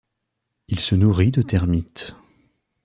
Il 0.67 0.79
se 0.79 0.95
nourrit 0.95 1.29
de 1.29 1.43
termites. 1.43 2.15